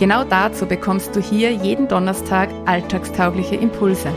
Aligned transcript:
Genau 0.00 0.24
dazu 0.24 0.64
bekommst 0.64 1.14
du 1.14 1.20
hier 1.20 1.52
jeden 1.52 1.86
Donnerstag 1.86 2.48
alltagstaugliche 2.64 3.56
Impulse. 3.56 4.10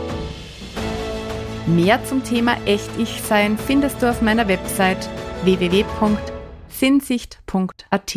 Mehr 1.66 2.02
zum 2.06 2.24
Thema 2.24 2.56
Echt-Ich-Sein 2.64 3.58
findest 3.58 4.00
du 4.00 4.08
auf 4.08 4.22
meiner 4.22 4.48
Website 4.48 5.10
www.sinnsicht.at. 5.42 8.16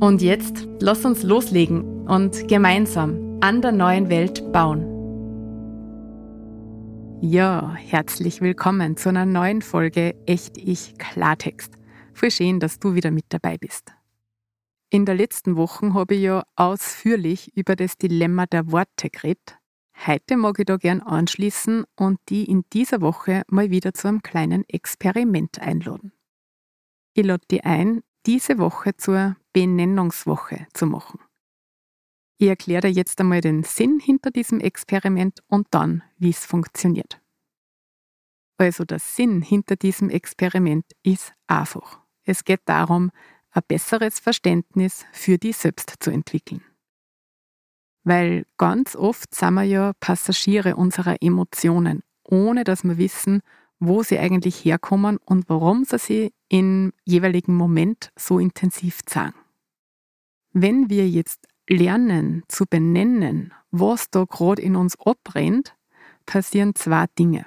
Und 0.00 0.20
jetzt 0.20 0.66
lass 0.80 1.04
uns 1.04 1.22
loslegen 1.22 2.08
und 2.08 2.48
gemeinsam 2.48 3.38
an 3.40 3.62
der 3.62 3.70
neuen 3.70 4.10
Welt 4.10 4.50
bauen. 4.50 4.84
Ja, 7.20 7.72
herzlich 7.76 8.40
willkommen 8.40 8.96
zu 8.96 9.10
einer 9.10 9.26
neuen 9.26 9.62
Folge 9.62 10.16
Echt 10.26 10.58
Ich 10.58 10.98
Klartext. 10.98 11.72
Voll 12.14 12.32
schön, 12.32 12.58
dass 12.58 12.80
du 12.80 12.96
wieder 12.96 13.12
mit 13.12 13.26
dabei 13.28 13.58
bist. 13.58 13.92
In 14.92 15.06
der 15.06 15.14
letzten 15.14 15.54
Woche 15.54 15.94
habe 15.94 16.16
ich 16.16 16.22
ja 16.22 16.44
ausführlich 16.56 17.56
über 17.56 17.76
das 17.76 17.96
Dilemma 17.96 18.46
der 18.46 18.72
Worte 18.72 19.08
geredet. 19.08 19.56
Heute 20.04 20.36
mag 20.36 20.58
ich 20.58 20.66
da 20.66 20.78
gern 20.78 21.00
anschließen 21.00 21.84
und 21.94 22.18
die 22.28 22.44
in 22.44 22.64
dieser 22.72 23.00
Woche 23.00 23.44
mal 23.46 23.70
wieder 23.70 23.94
zu 23.94 24.08
einem 24.08 24.22
kleinen 24.22 24.68
Experiment 24.68 25.60
einladen. 25.60 26.12
Ich 27.14 27.24
lade 27.24 27.46
die 27.52 27.62
ein, 27.62 28.02
diese 28.26 28.58
Woche 28.58 28.96
zur 28.96 29.36
Benennungswoche 29.52 30.66
zu 30.74 30.86
machen. 30.86 31.20
Ich 32.38 32.48
erkläre 32.48 32.88
dir 32.88 32.92
jetzt 32.92 33.20
einmal 33.20 33.42
den 33.42 33.62
Sinn 33.62 34.00
hinter 34.00 34.32
diesem 34.32 34.58
Experiment 34.58 35.40
und 35.46 35.68
dann, 35.70 36.02
wie 36.16 36.30
es 36.30 36.46
funktioniert. 36.46 37.20
Also 38.56 38.84
der 38.84 38.98
Sinn 38.98 39.40
hinter 39.40 39.76
diesem 39.76 40.10
Experiment 40.10 40.86
ist 41.04 41.32
einfach. 41.46 42.00
Es 42.24 42.44
geht 42.44 42.62
darum, 42.64 43.12
ein 43.52 43.62
besseres 43.66 44.20
Verständnis 44.20 45.04
für 45.12 45.38
die 45.38 45.52
selbst 45.52 45.94
zu 46.00 46.10
entwickeln. 46.10 46.62
Weil 48.04 48.46
ganz 48.56 48.96
oft 48.96 49.34
sind 49.34 49.54
wir 49.54 49.64
ja 49.64 49.92
Passagiere 50.00 50.76
unserer 50.76 51.16
Emotionen, 51.20 52.02
ohne 52.24 52.64
dass 52.64 52.84
wir 52.84 52.96
wissen, 52.96 53.42
wo 53.78 54.02
sie 54.02 54.18
eigentlich 54.18 54.64
herkommen 54.64 55.18
und 55.24 55.48
warum 55.48 55.84
sie 55.84 55.98
sie 55.98 56.32
im 56.48 56.92
jeweiligen 57.04 57.54
Moment 57.54 58.10
so 58.16 58.38
intensiv 58.38 59.04
zeigen. 59.04 59.34
Wenn 60.52 60.90
wir 60.90 61.08
jetzt 61.08 61.46
lernen 61.68 62.42
zu 62.48 62.66
benennen, 62.66 63.52
was 63.70 64.10
da 64.10 64.24
gerade 64.24 64.60
in 64.60 64.76
uns 64.76 64.98
abbrennt, 65.00 65.74
passieren 66.26 66.74
zwei 66.74 67.06
Dinge. 67.18 67.46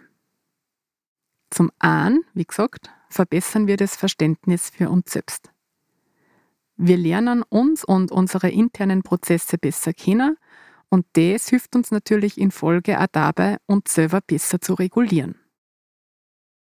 Zum 1.50 1.70
einen, 1.80 2.24
wie 2.34 2.46
gesagt, 2.46 2.90
verbessern 3.10 3.68
wir 3.68 3.78
das 3.78 3.96
Verständnis 3.96 4.70
für 4.70 4.90
uns 4.90 5.12
selbst. 5.12 5.53
Wir 6.86 6.98
lernen 6.98 7.44
uns 7.44 7.86
und 7.86 8.12
unsere 8.12 8.50
internen 8.50 9.04
Prozesse 9.04 9.58
besser 9.58 9.94
kennen 9.94 10.36
und 10.90 11.06
das 11.14 11.48
hilft 11.48 11.78
uns 11.78 11.92
natürlich 11.92 12.38
in 12.38 12.52
Folge 12.52 13.00
auch 13.00 13.08
dabei, 13.10 13.56
uns 13.68 13.94
selber 13.94 14.20
besser 14.20 14.60
zu 14.60 14.74
regulieren. 14.74 15.40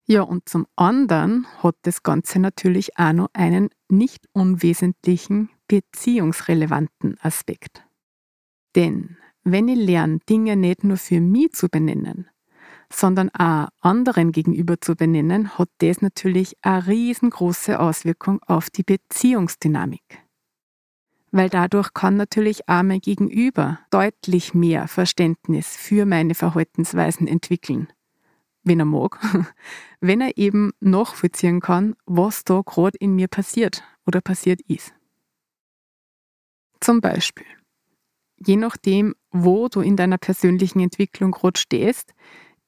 Ja, 0.09 0.23
und 0.23 0.49
zum 0.49 0.67
anderen 0.75 1.47
hat 1.63 1.77
das 1.83 2.03
Ganze 2.03 2.41
natürlich 2.41 2.99
auch 2.99 3.13
noch 3.13 3.29
einen 3.33 3.69
nicht 3.89 4.27
unwesentlichen 4.33 5.51
beziehungsrelevanten 5.69 7.17
Aspekt. 7.21 7.85
Denn 8.75 9.19
wenn 9.45 9.69
ich 9.69 9.79
lerne, 9.79 10.19
Dinge 10.29 10.57
nicht 10.57 10.83
nur 10.83 10.97
für 10.97 11.21
mich 11.21 11.53
zu 11.53 11.69
benennen, 11.69 12.29
sondern 12.93 13.31
auch 13.31 13.69
anderen 13.81 14.33
gegenüber 14.33 14.81
zu 14.81 14.97
benennen, 14.97 15.59
hat 15.59 15.69
das 15.79 16.01
natürlich 16.01 16.57
eine 16.63 16.87
riesengroße 16.87 17.79
Auswirkung 17.79 18.43
auf 18.45 18.71
die 18.71 18.83
Beziehungsdynamik. 18.83 20.23
Weil 21.31 21.51
dadurch 21.51 21.93
kann 21.93 22.17
natürlich 22.17 22.69
auch 22.69 22.83
mein 22.83 23.01
Gegenüber 23.01 23.81
deutlich 23.91 24.55
mehr 24.55 24.89
Verständnis 24.89 25.77
für 25.77 26.07
meine 26.07 26.35
Verhaltensweisen 26.35 27.27
entwickeln. 27.27 27.89
Wenn 28.63 28.81
er 28.81 28.87
mag, 28.87 29.19
wenn 30.01 30.21
er 30.21 30.39
eben 30.39 30.73
nachvollziehen 30.81 31.61
kann, 31.61 31.95
was 32.07 32.45
da 32.45 32.63
gerade 32.65 32.97
in 32.99 33.15
mir 33.15 33.29
passiert 33.29 33.83
oder 34.07 34.21
passiert 34.23 34.61
ist. 34.63 34.95
Zum 36.81 37.01
Beispiel, 37.01 37.47
je 38.37 38.57
nachdem, 38.57 39.15
wo 39.31 39.69
du 39.69 39.81
in 39.81 39.97
deiner 39.97 40.19
persönlichen 40.19 40.81
Entwicklung 40.81 41.33
gerade 41.33 41.59
stehst, 41.59 42.15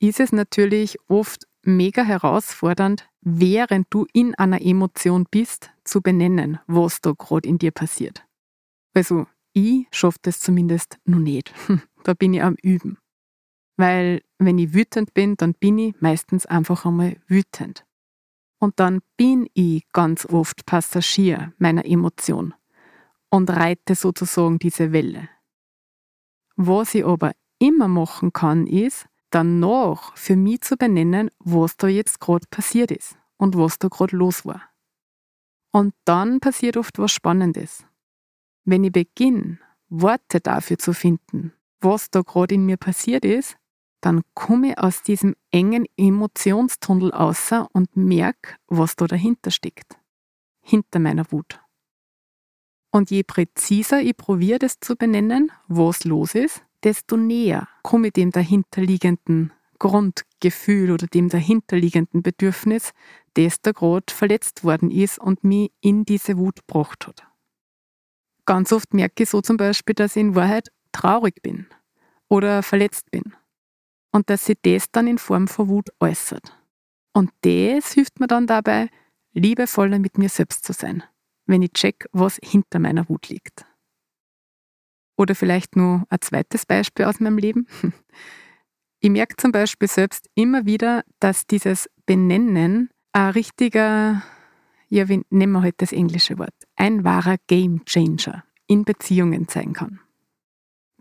ist 0.00 0.18
es 0.18 0.32
natürlich 0.32 0.98
oft 1.08 1.46
mega 1.62 2.02
herausfordernd, 2.02 3.08
während 3.20 3.86
du 3.90 4.06
in 4.12 4.34
einer 4.34 4.62
Emotion 4.62 5.26
bist, 5.30 5.70
zu 5.84 6.00
benennen, 6.00 6.58
was 6.66 7.00
da 7.00 7.12
gerade 7.12 7.48
in 7.48 7.58
dir 7.58 7.70
passiert. 7.70 8.24
Also 8.94 9.26
ich 9.52 9.86
schaffe 9.90 10.18
das 10.22 10.40
zumindest 10.40 10.98
noch 11.04 11.18
nicht. 11.18 11.52
Da 12.02 12.14
bin 12.14 12.32
ich 12.32 12.42
am 12.42 12.56
Üben. 12.62 12.96
Weil 13.76 14.22
wenn 14.38 14.56
ich 14.56 14.72
wütend 14.72 15.12
bin, 15.12 15.36
dann 15.36 15.52
bin 15.52 15.76
ich 15.76 16.00
meistens 16.00 16.46
einfach 16.46 16.86
einmal 16.86 17.18
wütend. 17.26 17.84
Und 18.58 18.80
dann 18.80 19.02
bin 19.18 19.50
ich 19.52 19.86
ganz 19.92 20.24
oft 20.24 20.64
Passagier 20.64 21.52
meiner 21.58 21.84
Emotion 21.84 22.54
und 23.28 23.50
reite 23.50 23.94
sozusagen 23.96 24.58
diese 24.58 24.92
Welle. 24.92 25.28
Was 26.56 26.94
ich 26.94 27.04
aber 27.04 27.32
immer 27.58 27.88
machen 27.88 28.32
kann, 28.32 28.66
ist, 28.66 29.09
danach 29.30 30.16
für 30.16 30.36
mich 30.36 30.62
zu 30.62 30.76
benennen, 30.76 31.30
was 31.38 31.76
da 31.76 31.88
jetzt 31.88 32.20
gerade 32.20 32.46
passiert 32.50 32.91
ist 32.91 33.16
und 33.36 33.56
was 33.56 33.78
da 33.78 33.88
gerade 33.88 34.16
los 34.16 34.44
war. 34.44 34.62
Und 35.72 35.94
dann 36.04 36.41
passiert 36.41 36.76
oft 36.76 36.98
was 36.98 37.12
Spannendes. 37.12 37.84
Wenn 38.64 38.84
ich 38.84 38.92
beginne, 38.92 39.58
Worte 39.88 40.41
dafür 40.41 40.78
zu 40.78 40.92
finden, 40.92 41.52
was 41.80 42.10
da 42.10 42.22
gerade 42.22 42.54
in 42.54 42.66
mir 42.66 42.76
passiert 42.76 43.24
ist, 43.24 43.56
dann 44.00 44.22
komme 44.34 44.70
ich 44.70 44.78
aus 44.78 45.02
diesem 45.02 45.34
engen 45.50 45.86
Emotionstunnel 45.97 47.12
außer 47.12 47.68
und 47.72 47.97
merke, 47.97 48.56
was 48.66 48.97
da 48.97 49.06
dahinter 49.06 49.50
steckt. 49.50 49.98
Hinter 50.60 50.98
meiner 50.98 51.30
Wut. 51.32 51.60
Und 52.91 53.10
je 53.10 53.22
präziser 53.22 54.00
ich 54.00 54.16
probiere, 54.16 54.58
das 54.58 54.80
zu 54.80 54.97
benennen, 54.97 55.52
was 55.68 56.04
los 56.04 56.34
ist, 56.34 56.64
desto 56.84 57.16
näher 57.16 57.68
komme 57.82 58.08
ich 58.08 58.12
dem 58.14 58.30
dahinterliegenden 58.30 59.52
Grundgefühl 59.78 60.91
oder 60.92 61.06
dem 61.06 61.28
dahinterliegenden 61.28 62.22
Bedürfnis, 62.22 62.92
das 63.34 63.60
da 63.60 63.72
gerade 63.72 64.12
verletzt 64.12 64.62
worden 64.62 64.91
ist 64.91 65.18
und 65.18 65.42
mich 65.42 65.72
in 65.80 66.04
diese 66.04 66.36
Wut 66.36 66.66
gebracht 66.66 67.06
hat. 67.06 67.26
Ganz 68.46 68.72
oft 68.72 68.94
merke 68.94 69.22
ich 69.22 69.30
so 69.30 69.41
zum 69.41 69.56
Beispiel, 69.56 69.94
dass 69.94 70.16
ich 70.16 70.20
in 70.20 70.34
Wahrheit 70.34 70.68
traurig 70.92 71.42
bin 71.42 71.66
oder 72.28 72.62
verletzt 72.62 73.10
bin 73.10 73.34
und 74.12 74.28
dass 74.28 74.47
sich 74.47 74.58
das 74.62 74.91
dann 74.91 75.06
in 75.06 75.18
Form 75.18 75.48
von 75.48 75.68
Wut 75.68 75.91
äußert. 76.00 76.56
Und 77.12 77.30
das 77.42 77.92
hilft 77.92 78.20
mir 78.20 78.26
dann 78.26 78.47
dabei, 78.47 78.88
liebevoller 79.32 79.98
mit 79.98 80.18
mir 80.18 80.28
selbst 80.28 80.64
zu 80.64 80.72
sein, 80.72 81.02
wenn 81.47 81.62
ich 81.62 81.72
check, 81.72 82.06
was 82.12 82.38
hinter 82.42 82.78
meiner 82.78 83.08
Wut 83.08 83.28
liegt. 83.28 83.66
Oder 85.16 85.34
vielleicht 85.34 85.76
nur 85.76 86.04
ein 86.09 86.21
zweites 86.21 86.66
Beispiel 86.66 87.04
aus 87.04 87.21
meinem 87.21 87.39
Leben. 87.39 87.66
Ich 89.03 89.09
merke 89.09 89.36
zum 89.36 89.51
Beispiel 89.51 89.89
selbst 89.89 90.28
immer 90.34 90.66
wieder, 90.66 91.04
dass 91.21 91.47
dieses 91.47 91.89
Benennen 92.04 92.91
ein 93.15 93.30
richtiger, 93.30 94.22
ja, 94.89 95.09
wie 95.09 95.22
nehmen 95.30 95.54
wir 95.54 95.62
heute 95.62 95.78
das 95.78 95.92
englische 95.92 96.39
Wort, 96.39 96.53
ein 96.77 97.03
wahrer 97.03 97.36
Game 97.47 97.83
Changer 97.86 98.45
in 98.66 98.84
Beziehungen 98.84 99.47
sein 99.48 99.72
kann. 99.72 100.01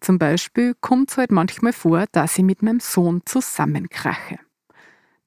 Zum 0.01 0.17
Beispiel 0.17 0.75
kommt 0.79 1.11
es 1.11 1.17
halt 1.17 1.31
manchmal 1.31 1.73
vor, 1.73 2.05
dass 2.11 2.37
ich 2.37 2.43
mit 2.43 2.61
meinem 2.63 2.79
Sohn 2.79 3.21
zusammenkrache. 3.25 4.39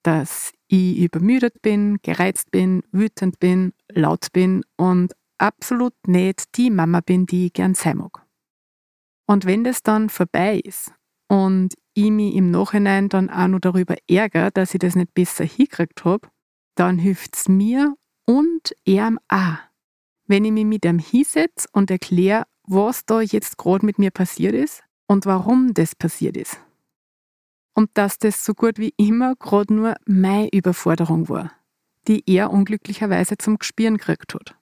Dass 0.03 0.53
ich 0.67 0.99
übermüdet 0.99 1.61
bin, 1.63 1.99
gereizt 2.03 2.51
bin, 2.51 2.83
wütend 2.91 3.39
bin, 3.39 3.75
laut 3.91 4.33
bin 4.33 4.65
und 4.77 5.13
absolut 5.39 5.95
nicht 6.07 6.57
die 6.57 6.71
Mama 6.71 7.01
bin, 7.01 7.27
die 7.27 7.47
ich 7.47 7.53
gern 7.53 7.75
sein 7.75 7.99
mag. 7.99 8.23
Und 9.27 9.45
wenn 9.47 9.65
das 9.65 9.83
dann 9.83 10.09
vorbei 10.09 10.61
ist 10.65 10.93
und 11.29 11.75
ich 11.95 12.11
mich 12.11 12.35
im 12.35 12.51
Nachhinein 12.51 13.09
dann 13.09 13.31
auch 13.31 13.49
noch 13.49 13.61
darüber 13.61 13.97
ärgere, 14.09 14.51
dass 14.51 14.75
ich 14.75 14.81
das 14.81 14.97
nicht 14.97 15.15
besser 15.15 15.45
hingekriegt 15.45 16.05
habe, 16.05 16.29
dann 16.75 16.99
hilft 16.99 17.37
es 17.37 17.49
mir 17.49 17.95
und 18.27 18.75
ihm 18.85 19.19
auch, 19.29 19.59
wenn 20.27 20.45
ich 20.45 20.53
mich 20.53 20.65
mit 20.65 20.85
ihm 20.85 20.99
hinsetze 20.99 21.69
und 21.73 21.91
erkläre, 21.91 22.45
was 22.65 23.05
da 23.05 23.21
jetzt 23.21 23.59
gerade 23.59 23.85
mit 23.85 23.99
mir 23.99 24.11
passiert 24.11 24.55
ist 24.55 24.83
und 25.07 25.27
warum 25.27 25.75
das 25.75 25.95
passiert 25.95 26.37
ist. 26.37 26.61
Und 27.75 27.91
dass 27.95 28.19
das 28.19 28.45
so 28.45 28.55
gut 28.55 28.79
wie 28.79 28.95
immer 28.97 29.35
gerade 29.37 29.73
nur 29.75 29.95
meine 30.07 30.49
Überforderung 30.53 31.29
war, 31.29 31.53
die 32.07 32.23
er 32.27 32.51
unglücklicherweise 32.51 33.39
zum 33.39 33.59
Gespüren 33.59 33.97
gekriegt 33.97 34.35
hat. 34.35 34.57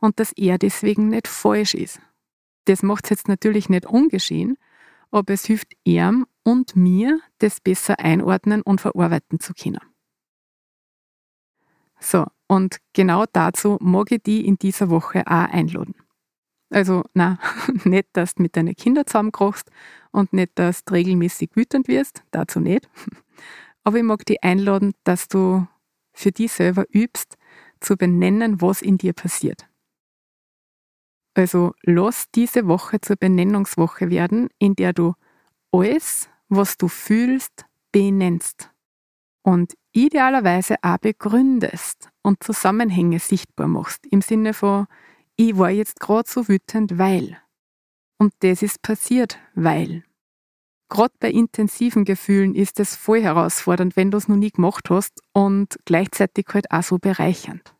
Und 0.00 0.18
dass 0.18 0.32
er 0.32 0.58
deswegen 0.58 1.08
nicht 1.08 1.28
falsch 1.28 1.74
ist. 1.74 2.00
Das 2.64 2.82
macht 2.82 3.04
es 3.04 3.10
jetzt 3.10 3.28
natürlich 3.28 3.68
nicht 3.68 3.86
ungeschehen, 3.86 4.56
aber 5.10 5.34
es 5.34 5.44
hilft 5.44 5.72
ihm 5.84 6.26
und 6.44 6.76
mir, 6.76 7.20
das 7.38 7.60
besser 7.60 7.98
einordnen 7.98 8.62
und 8.62 8.80
verarbeiten 8.80 9.40
zu 9.40 9.52
können. 9.54 9.80
So, 12.00 12.26
und 12.48 12.78
genau 12.92 13.24
dazu 13.32 13.78
mag 13.80 14.10
ich 14.10 14.22
die 14.22 14.46
in 14.46 14.56
dieser 14.56 14.90
Woche 14.90 15.22
auch 15.26 15.48
einladen. 15.52 15.94
Also, 16.70 17.04
na, 17.14 17.38
nicht, 17.84 18.08
dass 18.14 18.34
du 18.34 18.42
mit 18.42 18.56
deinen 18.56 18.74
Kindern 18.74 19.06
zusammenkochst 19.06 19.70
und 20.10 20.32
nicht, 20.32 20.52
dass 20.54 20.84
du 20.84 20.94
regelmäßig 20.94 21.50
wütend 21.54 21.86
wirst, 21.86 22.24
dazu 22.30 22.60
nicht. 22.60 22.88
Aber 23.84 23.98
ich 23.98 24.02
mag 24.02 24.24
dich 24.24 24.42
einladen, 24.42 24.92
dass 25.04 25.28
du 25.28 25.66
für 26.12 26.32
dich 26.32 26.52
selber 26.52 26.84
übst, 26.92 27.36
zu 27.80 27.96
benennen, 27.96 28.60
was 28.60 28.80
in 28.80 28.96
dir 28.96 29.12
passiert. 29.12 29.66
Also 31.34 31.74
lass 31.82 32.30
diese 32.34 32.66
Woche 32.66 33.00
zur 33.00 33.16
Benennungswoche 33.16 34.10
werden, 34.10 34.48
in 34.58 34.74
der 34.74 34.92
du 34.92 35.14
alles, 35.70 36.28
was 36.48 36.76
du 36.76 36.88
fühlst, 36.88 37.64
benennst. 37.90 38.70
Und 39.42 39.74
idealerweise 39.92 40.76
auch 40.82 40.98
begründest 40.98 42.10
und 42.22 42.42
Zusammenhänge 42.42 43.18
sichtbar 43.18 43.66
machst. 43.66 44.06
Im 44.06 44.20
Sinne 44.20 44.54
von, 44.54 44.86
ich 45.36 45.56
war 45.56 45.70
jetzt 45.70 46.00
gerade 46.00 46.28
so 46.28 46.48
wütend, 46.48 46.98
weil. 46.98 47.38
Und 48.18 48.34
das 48.40 48.62
ist 48.62 48.82
passiert, 48.82 49.38
weil. 49.54 50.04
Gerade 50.88 51.14
bei 51.18 51.30
intensiven 51.30 52.04
Gefühlen 52.04 52.54
ist 52.54 52.78
es 52.78 52.94
voll 52.94 53.22
herausfordernd, 53.22 53.96
wenn 53.96 54.10
du 54.10 54.18
es 54.18 54.28
noch 54.28 54.36
nie 54.36 54.50
gemacht 54.50 54.90
hast 54.90 55.22
und 55.32 55.78
gleichzeitig 55.86 56.46
halt 56.52 56.70
auch 56.70 56.82
so 56.82 56.98
bereichernd. 56.98 57.74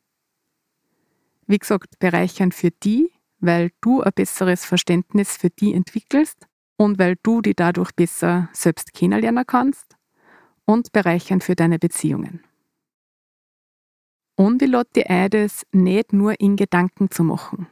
Wie 1.46 1.58
gesagt, 1.58 1.98
bereichernd 1.98 2.54
für 2.54 2.70
die, 2.70 3.12
weil 3.42 3.72
du 3.80 4.00
ein 4.00 4.12
besseres 4.14 4.64
Verständnis 4.64 5.36
für 5.36 5.50
die 5.50 5.74
entwickelst 5.74 6.46
und 6.76 6.98
weil 6.98 7.16
du 7.22 7.42
die 7.42 7.54
dadurch 7.54 7.92
besser 7.92 8.48
selbst 8.52 8.94
kennenlernen 8.94 9.44
kannst 9.46 9.96
und 10.64 10.92
bereichernd 10.92 11.44
für 11.44 11.56
deine 11.56 11.78
Beziehungen. 11.78 12.44
Und 14.36 14.62
ich 14.62 14.70
lade 14.70 14.88
dich 14.96 15.10
ein, 15.10 15.30
das 15.30 15.66
nicht 15.72 16.12
nur 16.12 16.40
in 16.40 16.56
Gedanken 16.56 17.10
zu 17.10 17.24
machen, 17.24 17.66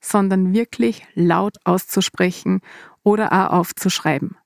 sondern 0.00 0.54
wirklich 0.54 1.06
laut 1.14 1.56
auszusprechen 1.64 2.60
oder 3.02 3.32
auch 3.32 3.58
aufzuschreiben. 3.58 4.36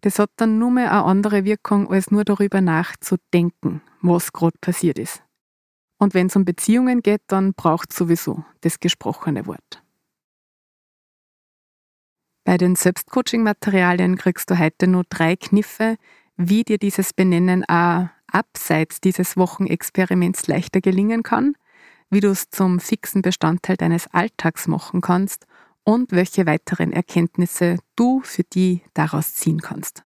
Das 0.00 0.18
hat 0.18 0.30
dann 0.36 0.58
nur 0.58 0.70
mehr 0.70 0.92
eine 0.92 1.04
andere 1.04 1.44
Wirkung, 1.44 1.90
als 1.90 2.10
nur 2.10 2.24
darüber 2.24 2.60
nachzudenken, 2.60 3.82
was 4.02 4.32
gerade 4.32 4.56
passiert 4.60 4.98
ist. 4.98 5.22
Und 5.98 6.14
wenn 6.14 6.26
es 6.26 6.36
um 6.36 6.44
Beziehungen 6.44 7.02
geht, 7.02 7.22
dann 7.26 7.54
braucht 7.54 7.90
es 7.90 7.96
sowieso 7.96 8.44
das 8.60 8.80
gesprochene 8.80 9.46
Wort. 9.46 9.82
Bei 12.46 12.58
den 12.58 12.76
Selbstcoaching-Materialien 12.76 14.16
kriegst 14.16 14.48
du 14.50 14.58
heute 14.58 14.86
nur 14.86 15.02
drei 15.08 15.34
Kniffe, 15.34 15.96
wie 16.36 16.62
dir 16.62 16.78
dieses 16.78 17.12
Benennen 17.12 17.64
auch 17.64 18.06
abseits 18.28 19.00
dieses 19.00 19.36
Wochenexperiments 19.36 20.46
leichter 20.46 20.80
gelingen 20.80 21.24
kann, 21.24 21.56
wie 22.08 22.20
du 22.20 22.28
es 22.28 22.48
zum 22.50 22.78
fixen 22.78 23.20
Bestandteil 23.20 23.76
deines 23.76 24.06
Alltags 24.12 24.68
machen 24.68 25.00
kannst 25.00 25.48
und 25.82 26.12
welche 26.12 26.46
weiteren 26.46 26.92
Erkenntnisse 26.92 27.78
du 27.96 28.20
für 28.22 28.44
die 28.44 28.82
daraus 28.94 29.34
ziehen 29.34 29.60
kannst. 29.60 30.04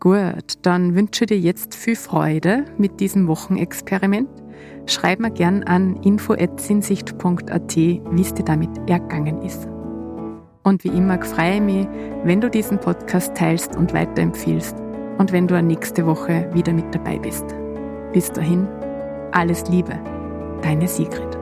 Gut, 0.00 0.54
dann 0.62 0.94
wünsche 0.94 1.26
dir 1.26 1.38
jetzt 1.38 1.74
viel 1.74 1.96
Freude 1.96 2.64
mit 2.78 3.00
diesem 3.00 3.26
Wochenexperiment. 3.26 4.30
Schreib 4.86 5.20
mir 5.20 5.32
gern 5.32 5.64
an 5.64 6.02
info.sinsicht.at, 6.02 7.76
wie 7.76 8.22
es 8.22 8.32
dir 8.32 8.44
damit 8.44 8.70
ergangen 8.88 9.42
ist. 9.42 9.68
Und 10.62 10.84
wie 10.84 10.88
immer 10.88 11.22
freue 11.22 11.54
ich 11.54 11.60
mich, 11.60 11.88
wenn 12.24 12.40
du 12.40 12.50
diesen 12.50 12.78
Podcast 12.78 13.34
teilst 13.36 13.76
und 13.76 13.94
weiterempfiehlst 13.94 14.76
und 15.18 15.32
wenn 15.32 15.46
du 15.46 15.60
nächste 15.62 16.06
Woche 16.06 16.48
wieder 16.52 16.72
mit 16.72 16.94
dabei 16.94 17.18
bist. 17.18 17.44
Bis 18.12 18.30
dahin, 18.32 18.66
alles 19.32 19.68
Liebe, 19.68 19.98
deine 20.62 20.88
Sigrid. 20.88 21.37